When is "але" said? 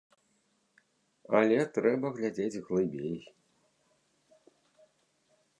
1.41-1.59